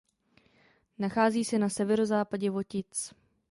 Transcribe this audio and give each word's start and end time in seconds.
Nachází 0.99 1.45
se 1.45 1.59
na 1.59 1.69
severozápadě 1.69 2.49
Votic. 2.49 3.13